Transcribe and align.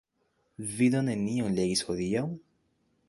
Vi 0.79 0.87
do 0.95 1.03
nenion 1.09 1.59
legis 1.59 1.85
hodiaŭ? 1.91 2.25